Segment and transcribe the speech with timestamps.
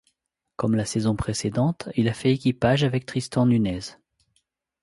[0.55, 3.95] Comme la saison précédente, il a fait équipage avec Tristan Nunez.